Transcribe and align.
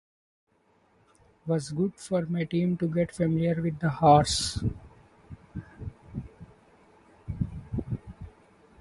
Was 1.45 1.69
good 1.69 1.95
for 1.95 2.25
my 2.25 2.43
team 2.45 2.75
to 2.77 2.87
get 2.87 3.11
familiar 3.11 3.61
with 3.61 3.77
the 3.79 3.89
horse. 3.91 4.63